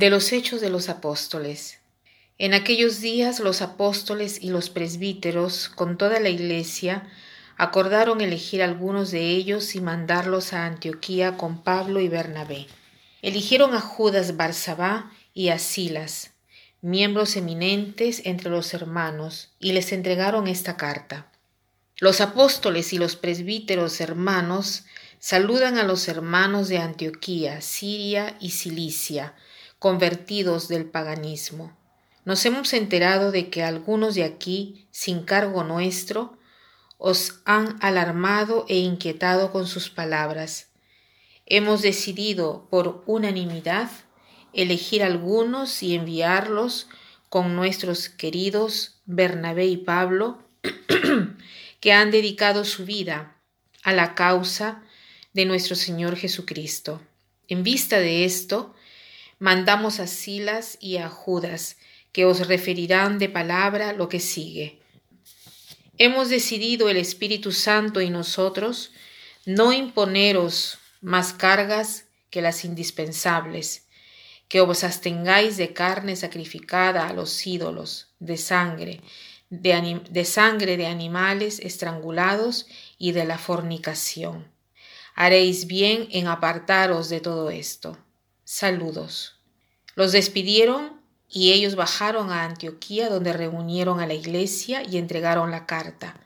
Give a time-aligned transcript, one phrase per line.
[0.00, 1.76] De los hechos de los apóstoles.
[2.38, 7.06] En aquellos días los apóstoles y los presbíteros, con toda la iglesia,
[7.58, 12.66] acordaron elegir algunos de ellos y mandarlos a Antioquía con Pablo y Bernabé.
[13.20, 16.30] Eligieron a Judas Barsabá y a Silas,
[16.80, 21.30] miembros eminentes entre los hermanos, y les entregaron esta carta.
[21.98, 24.86] Los apóstoles y los presbíteros hermanos
[25.18, 29.34] saludan a los hermanos de Antioquía, Siria y Cilicia,
[29.80, 31.76] convertidos del paganismo.
[32.24, 36.38] Nos hemos enterado de que algunos de aquí, sin cargo nuestro,
[36.98, 40.68] os han alarmado e inquietado con sus palabras.
[41.46, 43.90] Hemos decidido por unanimidad
[44.52, 46.88] elegir algunos y enviarlos
[47.30, 50.42] con nuestros queridos Bernabé y Pablo,
[51.80, 53.40] que han dedicado su vida
[53.82, 54.82] a la causa
[55.32, 57.00] de nuestro Señor Jesucristo.
[57.48, 58.74] En vista de esto,
[59.40, 61.78] mandamos a Silas y a Judas,
[62.12, 64.80] que os referirán de palabra lo que sigue.
[65.98, 68.92] Hemos decidido el Espíritu Santo y nosotros
[69.46, 73.86] no imponeros más cargas que las indispensables,
[74.48, 79.00] que os abstengáis de carne sacrificada a los ídolos, de sangre,
[79.48, 82.66] de, de, sangre de animales estrangulados
[82.98, 84.52] y de la fornicación.
[85.14, 87.96] Haréis bien en apartaros de todo esto
[88.50, 89.36] saludos.
[89.94, 95.66] Los despidieron y ellos bajaron a Antioquía donde reunieron a la iglesia y entregaron la
[95.66, 96.16] carta.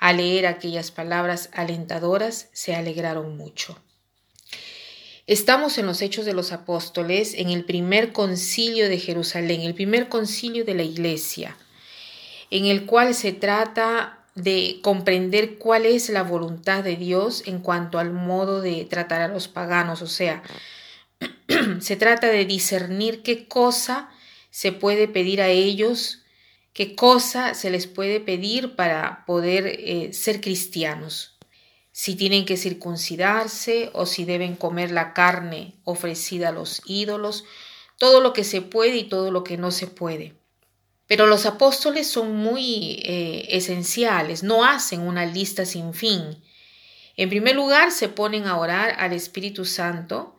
[0.00, 3.78] Al leer aquellas palabras alentadoras se alegraron mucho.
[5.26, 10.08] Estamos en los Hechos de los Apóstoles, en el primer concilio de Jerusalén, el primer
[10.08, 11.58] concilio de la iglesia,
[12.50, 17.98] en el cual se trata de comprender cuál es la voluntad de Dios en cuanto
[17.98, 20.42] al modo de tratar a los paganos, o sea,
[21.80, 24.10] se trata de discernir qué cosa
[24.50, 26.22] se puede pedir a ellos,
[26.72, 31.38] qué cosa se les puede pedir para poder eh, ser cristianos.
[31.92, 37.44] Si tienen que circuncidarse o si deben comer la carne ofrecida a los ídolos,
[37.98, 40.34] todo lo que se puede y todo lo que no se puede.
[41.06, 46.42] Pero los apóstoles son muy eh, esenciales, no hacen una lista sin fin.
[47.16, 50.35] En primer lugar, se ponen a orar al Espíritu Santo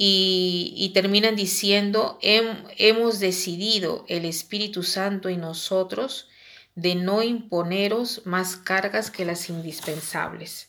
[0.00, 6.28] y, terminan diciendo, hemos decidido el Espíritu Santo y nosotros
[6.76, 10.68] de no imponeros más cargas que las indispensables.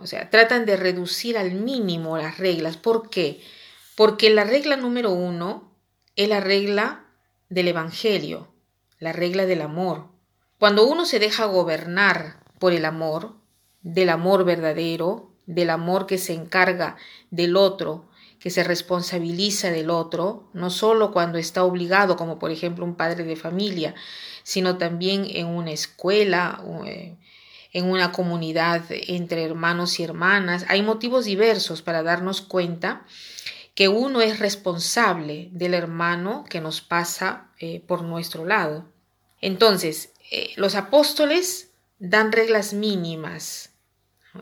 [0.00, 2.76] O sea, tratan de reducir al mínimo las reglas.
[2.76, 3.40] ¿Por qué?
[3.96, 5.74] Porque la regla número uno
[6.14, 7.06] es la regla
[7.48, 8.54] del Evangelio,
[9.00, 10.06] la regla del amor.
[10.60, 13.34] Cuando uno se deja gobernar por el amor,
[13.82, 16.96] del amor verdadero, del amor que se encarga
[17.32, 18.09] del otro,
[18.40, 23.24] que se responsabiliza del otro, no solo cuando está obligado, como por ejemplo un padre
[23.24, 23.94] de familia,
[24.42, 27.16] sino también en una escuela, eh,
[27.72, 30.64] en una comunidad entre hermanos y hermanas.
[30.68, 33.04] Hay motivos diversos para darnos cuenta
[33.74, 38.86] que uno es responsable del hermano que nos pasa eh, por nuestro lado.
[39.42, 43.74] Entonces, eh, los apóstoles dan reglas mínimas,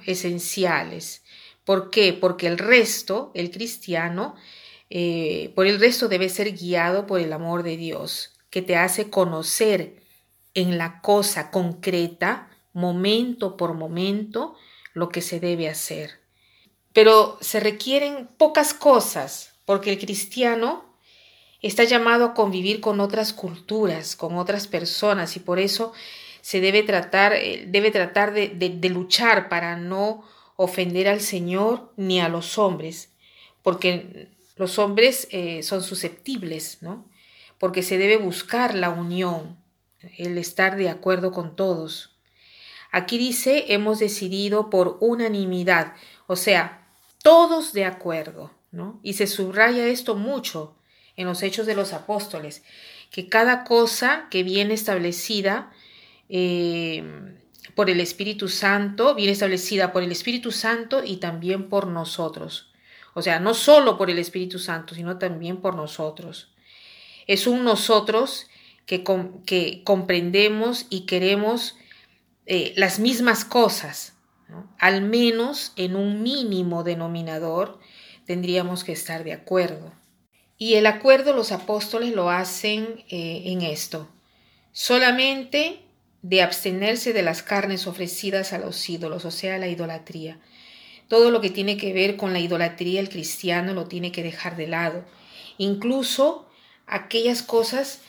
[0.06, 1.22] esenciales,
[1.68, 2.14] ¿Por qué?
[2.14, 4.36] Porque el resto, el cristiano,
[4.88, 9.10] eh, por el resto debe ser guiado por el amor de Dios, que te hace
[9.10, 10.02] conocer
[10.54, 14.54] en la cosa concreta, momento por momento,
[14.94, 16.20] lo que se debe hacer.
[16.94, 20.86] Pero se requieren pocas cosas, porque el cristiano
[21.60, 25.92] está llamado a convivir con otras culturas, con otras personas, y por eso
[26.40, 30.24] se debe tratar, eh, debe tratar de, de luchar para no
[30.60, 33.12] ofender al Señor ni a los hombres,
[33.62, 37.08] porque los hombres eh, son susceptibles, ¿no?
[37.58, 39.56] Porque se debe buscar la unión,
[40.16, 42.16] el estar de acuerdo con todos.
[42.90, 45.94] Aquí dice, hemos decidido por unanimidad,
[46.26, 46.88] o sea,
[47.22, 48.98] todos de acuerdo, ¿no?
[49.04, 50.74] Y se subraya esto mucho
[51.14, 52.64] en los hechos de los apóstoles,
[53.12, 55.70] que cada cosa que viene establecida
[56.28, 57.38] eh,
[57.74, 62.72] por el Espíritu Santo, bien establecida por el Espíritu Santo y también por nosotros.
[63.14, 66.52] O sea, no solo por el Espíritu Santo, sino también por nosotros.
[67.26, 68.46] Es un nosotros
[68.86, 69.04] que,
[69.44, 71.76] que comprendemos y queremos
[72.46, 74.14] eh, las mismas cosas.
[74.78, 77.78] Al menos en un mínimo denominador
[78.24, 79.92] tendríamos que estar de acuerdo.
[80.56, 84.08] Y el acuerdo los apóstoles lo hacen eh, en esto.
[84.72, 85.82] Solamente
[86.22, 90.40] de abstenerse de las carnes ofrecidas a los ídolos, o sea, la idolatría.
[91.08, 94.56] Todo lo que tiene que ver con la idolatría el cristiano lo tiene que dejar
[94.56, 95.04] de lado.
[95.56, 96.46] Incluso
[96.86, 98.02] aquellas cosas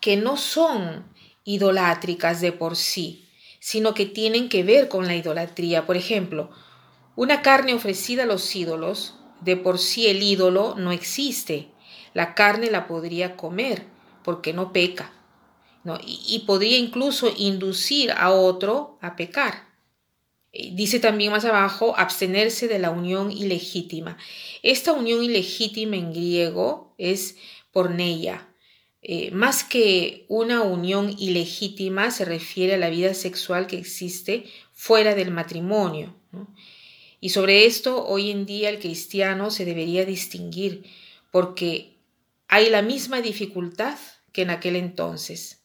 [0.00, 1.04] que no son
[1.44, 3.28] idolátricas de por sí,
[3.58, 5.86] sino que tienen que ver con la idolatría.
[5.86, 6.50] Por ejemplo,
[7.16, 11.68] una carne ofrecida a los ídolos, de por sí el ídolo no existe.
[12.12, 13.84] La carne la podría comer
[14.22, 15.12] porque no peca.
[16.06, 19.68] Y, podría incluso inducir a otro a pecar.
[20.52, 24.16] Dice también más abajo, abstenerse de la unión ilegítima.
[24.62, 27.36] Esta unión ilegítima en griego es
[27.72, 28.48] porneia.
[29.02, 35.14] Eh, más que una unión ilegítima se refiere a la vida sexual que existe fuera
[35.14, 36.14] del matrimonio.
[37.20, 40.84] Y sobre esto hoy en día el cristiano se debería distinguir
[41.30, 41.98] porque
[42.48, 43.98] hay la misma dificultad
[44.32, 45.63] que en aquel entonces.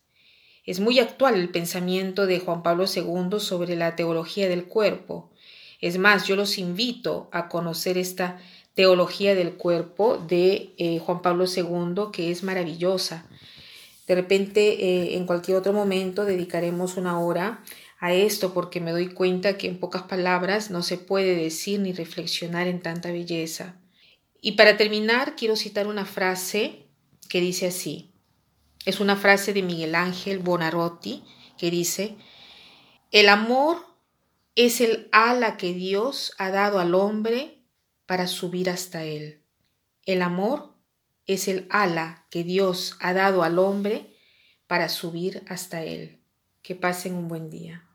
[0.66, 5.32] Es muy actual el pensamiento de Juan Pablo II sobre la teología del cuerpo.
[5.82, 8.40] Es más, yo los invito a conocer esta
[8.74, 13.26] teología del cuerpo de eh, Juan Pablo II, que es maravillosa.
[14.08, 17.64] De repente, eh, en cualquier otro momento, dedicaremos una hora
[18.00, 21.92] a esto porque me doy cuenta que en pocas palabras no se puede decir ni
[21.94, 23.76] reflexionar en tanta belleza.
[24.42, 26.88] Y para terminar, quiero citar una frase
[27.28, 28.09] que dice así.
[28.86, 31.24] Es una frase de Miguel Ángel Bonarotti
[31.58, 32.18] que dice,
[33.12, 33.86] el amor
[34.56, 37.64] es el ala que Dios ha dado al hombre
[38.06, 39.44] para subir hasta él.
[40.06, 40.76] El amor
[41.26, 44.16] es el ala que Dios ha dado al hombre
[44.68, 46.22] para subir hasta él.
[46.62, 47.89] Que pasen un buen día.